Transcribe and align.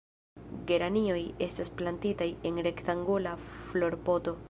Geranioj 0.71 1.19
estas 1.47 1.71
plantitaj 1.81 2.31
en 2.51 2.61
rektangula 2.69 3.39
florpoto. 3.53 4.39